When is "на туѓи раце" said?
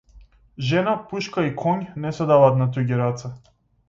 2.63-3.31